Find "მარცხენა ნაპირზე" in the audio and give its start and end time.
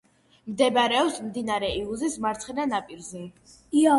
2.27-3.21